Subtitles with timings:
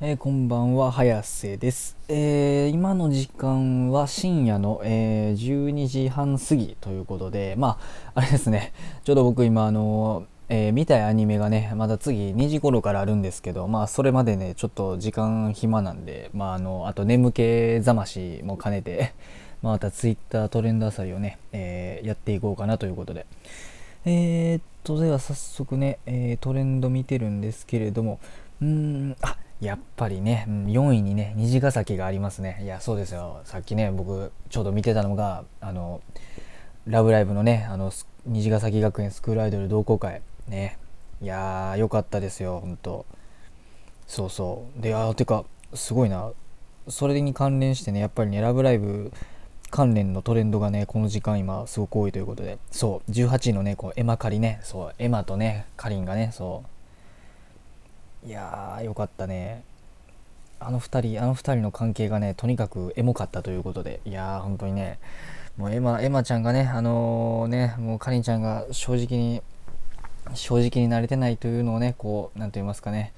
[0.00, 1.96] えー、こんばんは、早瀬です。
[2.06, 7.80] えー、今の時間は深夜の、えー、12時半過ぎということで、ま
[8.14, 8.72] あ、あれですね、
[9.02, 19.14] ちょうど僕今、あのえ見たいアニメがね、まだ次2時頃からあるんですけど、まあ、それまでね、ちょっと時間暇なんで、まあ、あの、あと眠気覚ましも兼ねて、
[19.62, 23.26] また Twitter トレンドあさりをね、えやっていこうかなということで。
[24.04, 28.20] えー、っと、では早速ね、えトレンド見てるんですけれども、
[28.62, 32.60] うーん、あ、やっぱりね、4位にね、虹ヶ崎がありますね。
[32.62, 33.40] いや、そうですよ。
[33.44, 36.00] さっきね、僕、ちょうど見てたのが、あの、
[36.86, 37.90] ラブライブのね、あの、
[38.24, 40.22] 虹ヶ崎学園スクールアイドル同好会。
[40.46, 40.78] ね。
[41.20, 43.04] いやー、よかったですよ、ほんと。
[44.06, 44.80] そうそう。
[44.80, 45.44] で、あーてか、
[45.74, 46.30] すごいな。
[46.88, 49.12] それに関連してね、やっぱりね、ラブライブ
[49.70, 56.68] 関連のトレンドがね、この時間今、すごく多いということで、そう、18位のね、こう、エマカリね、そう、エマとね、カリンがね、そう、
[58.28, 59.64] いやーよかったね。
[60.60, 64.00] あの2人あの2人の関係がねとにかくエモかったということで。
[64.04, 64.98] いやー本当にね。
[65.56, 69.40] もうエマエマちゃんがねあのー、ねもうかりんちゃんが正直に
[70.34, 73.14] 正直になれてないというのをねこう何と言いますかね。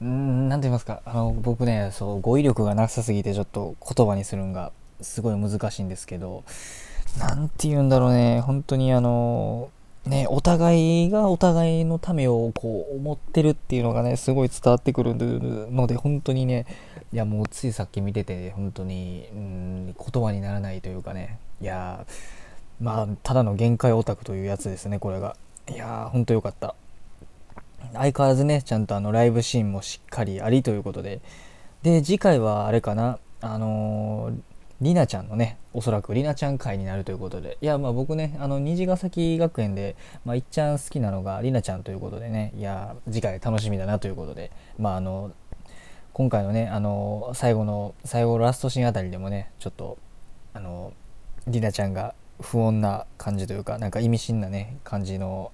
[0.00, 1.02] うん何と言いますか。
[1.04, 6.42] あの僕ねそう語彙力がなさすぎてちょっと言葉にするんがすごい難しいんですけど。
[7.18, 8.40] 何て言うんだろうね。
[8.40, 9.68] 本当にあの
[10.08, 16.66] ね、お互いがお互いのためをこう思ってるっていうのがね、すごい伝わってくるので、本当にね、
[17.12, 22.06] いやもうついさっき見てて、本当に、うん、言葉にならないというかね、いや
[22.80, 25.36] まあ、ただの限界オタクというやつですね、これが。
[25.68, 26.74] いやー、ほんとよかった。
[27.92, 31.20] 相変わらずね、ちゃんとあのライブシーンもしっかりありということで、
[31.82, 34.47] で、次回はあれかな、あのー
[34.80, 45.32] りなちゃんのね、おそらくりなちゃん会になるということで、いや、まあ僕ね、あの、虹ヶ崎学園で、まあ、いっちゃん好きなのがりなちゃんということでね、いや、次回楽しみだなということで、まああの、
[46.12, 49.98] 今回のね、あの、最後の、最後ラストシーンあたりでもね、ちょっと、
[50.54, 50.92] あの、
[51.48, 55.50] りなちゃんが不穏な感じというか、なんか意味深なね、感じの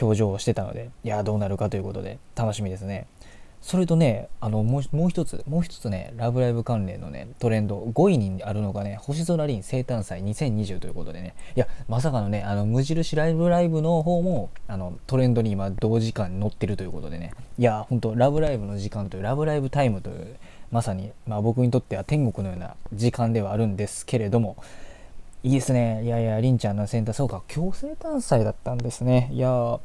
[0.00, 3.06] 表情をしてたので、いや、どうなるかということで、楽しみですね。
[3.66, 20.36] それとね、あの、もう、一つ、もう一つね、ラブライブ関連のね、トレンド、5位にあるのがね、星空凛生誕祭2020ということでね、いや、まさかのね、あの、無印ライブライブの方も、あの、トレンドに今、同時間に載ってるということでね、いや、ほんと、ラブライブの時間という、ラブライブタイムという、
[20.70, 24.56] まさに、まあ僕にとっては天国のような時間ではあるんですけれども、
[25.42, 26.04] いいですね。
[26.04, 29.28] いやいや、りんちゃんのセンター、そうか、今日生誕祭だったんですね。
[29.32, 29.80] いやー、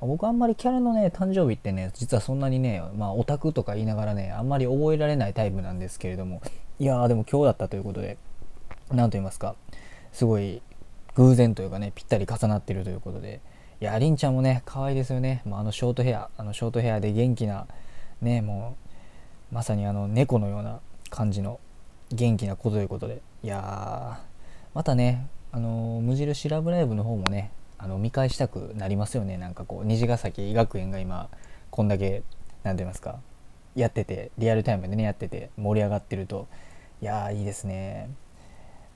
[0.00, 6.42] 僕あんまりキャラのね、誕生日ってね、実はそんなにね、まあオタクとか言いながらね、あんまり覚えられないタイプなんですけれども、
[6.78, 8.18] いやーでも今日だったということで、
[8.90, 9.54] 何と言いますか、
[10.12, 10.60] すごい
[11.14, 13.40] 偶然というかね、ぴったり重なってるということで、
[13.80, 15.42] いや、りんちゃんもね、可愛いですよね。
[15.46, 17.66] まあ、あのショートヘア、あのショートヘアで元気な、
[18.20, 18.76] ね、も
[19.52, 21.60] う、まさにあの猫のような感じの
[22.10, 24.24] 元気な子ということで、いやー、
[24.74, 29.36] またね、あの無印ラブライブの方もね、あの見返したくなりますよね。
[29.36, 31.28] なんかこう虹ヶ崎学園が今
[31.70, 32.22] こんだけ
[32.62, 33.18] 何て言いますか
[33.74, 36.46] やっててリアルタイムでねやってて盛り上がってると
[37.02, 38.10] いやーいいですね。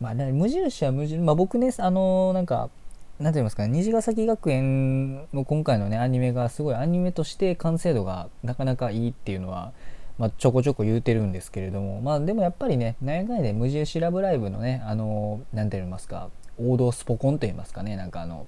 [0.01, 1.19] まあ無印は無印。
[1.21, 2.71] まあ僕ねあのー、なんか
[3.19, 9.73] 何て言いますかね虹ヶ崎学園の今回のねアニメがすごいアニメとして完成度がなかなかいいっていうのは
[10.19, 16.29] まあ、ちょこちょこ言うてるんですけれどもまあでもやっぱりね内外で無印ラブライブのねあの何て言いますか
[16.59, 17.97] 王道スポコンと言いますかね。
[17.97, 18.47] なんかあの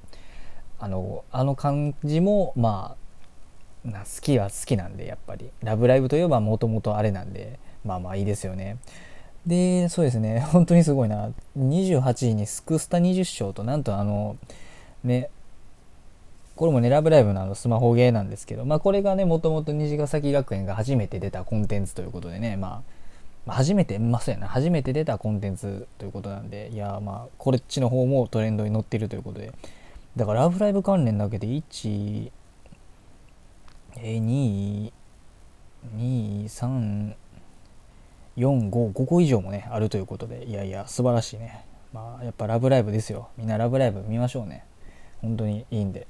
[0.79, 2.97] あのあの感じもま
[3.87, 8.79] あ好きは好きなんでやっぱり「ラブライブ!」といえばもともとあれなんでまあまあいいですよね。
[9.47, 10.41] でそうですね。
[10.53, 11.31] 本当にすごいな。
[11.59, 14.37] 28位にスクスタ20章となんとあの
[15.03, 15.31] ね
[16.61, 22.93] これもね、ラブライブのあのスマホゲーなんですけど、まあこれがね、もともと虹ヶ崎学園が初めて出たコンテンツということでね、まあ、
[23.47, 29.53] 初めて、まあそうやな、初めて出たコンテンツということなんで、いや、まあ、これっちの方もトレンドに乗ってるということで、
[30.17, 32.31] だから、ラブライブ関連だけで1、
[33.97, 34.93] え、2、
[35.97, 37.15] 2、3、
[38.37, 41.65] 4、5、5個以上もね、あるということで、いやいや、素晴らしいね。
[41.93, 43.31] まあ、やっぱラブライブですよ。
[43.37, 44.65] みんなラブライブ見ましょうね。
[45.23, 46.07] 本当にいいんで。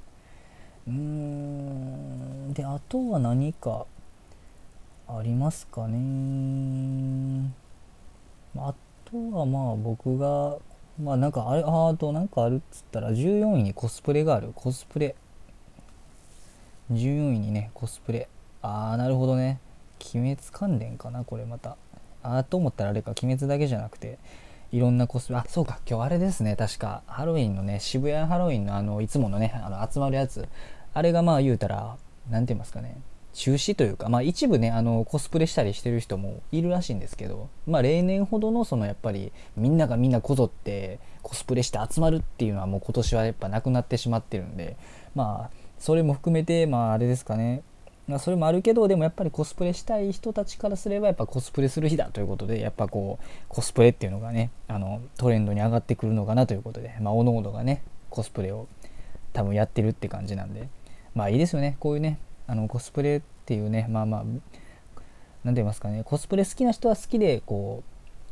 [0.86, 3.86] うーん、で、あとは何か
[5.18, 7.50] ありますかね。
[8.56, 8.74] あ
[9.04, 10.58] とはまあ僕が
[11.02, 14.52] まあなんかあれ、あとなんかあるっつったら14位にコスプレがある。
[14.54, 15.14] コスプレ。
[16.92, 18.28] 14位にね、コスプレ。
[18.62, 19.60] あー、なるほどね。
[20.14, 21.76] 鬼滅関連かな、これまた。
[22.22, 24.18] あーと思ったらあれか、鬼滅だけじゃなくて、
[24.72, 30.48] いろんなコスプレ、あ、そうか、今日あれですね、確か、ハロウィンのね、渋谷ハロウィンのあの、いつものね、あの、集まるやつ。
[30.92, 31.96] あれがまあ言うたら、
[32.28, 33.00] 何て言いますかね、
[33.32, 44.76] 中止というか、まあ、一部ねあのコスプレしたりしてる人もいるらしいんですけど、まあ、例年ほどのそのやっぱりみんながみんなこぞってコスプレして集まるっていうのはもう今年はやっぱなくなってしまってるんで
[45.14, 47.62] まあそれも含めてまああれですかね。
[48.08, 58.66] まあ、それもあるけどでもやっぱりコスプレしたい人たちからすればやっぱコスプレする日だということでやっぱこうコスプレっていうのがねあのトレンドに上がってくるのかなということでまあおのおのがねコスプレを
[59.32, 60.68] 多分やってるって感じなんで
[61.14, 61.76] まあいいですよね。
[61.78, 62.18] こういうね
[62.50, 67.84] あのコスプレっていうねまあまあ何て言いますかねコスプレ好きな人は好きでこ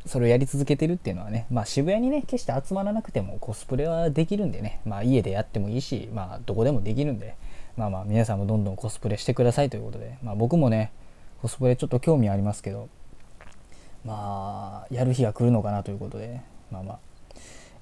[0.04, 7.36] うそれをやり続けてるっていうのはねまあ渋谷にね決して集まらなくてもコスプレはできるんでねまあ家でやってもいいしまあどこでもできるんで
[7.76, 10.90] まあまあ皆さんもどんどんコスプレしてくださいということでまあ僕もね
[11.40, 12.88] コスプレちょっと興味ありますけど
[14.04, 16.40] まあやる日が来るのかなということで
[16.72, 16.98] まあまあ。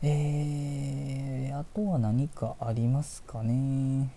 [0.03, 4.11] えー、あとは何かありますかね。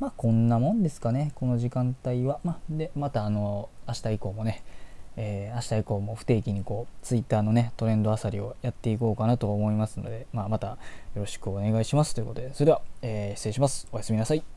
[0.00, 2.40] まあこんなもんですかね、この時間帯は。
[2.44, 4.62] まあ、で、またあの、明日以降もね、
[5.16, 10.76] えー、明日以降も不定期にこう、ツイッターのね、トレンドあさりをやっていこうかなと思いますので、まあ、またよ
[11.16, 13.86] ろしくお願いしますということで、それでは、えー、失礼します。
[13.92, 14.53] おやすみなさい。